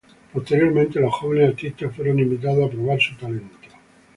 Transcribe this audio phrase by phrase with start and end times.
[0.33, 3.55] Posteriormente, los jóvenes artistas fueron invitados a probar su talento.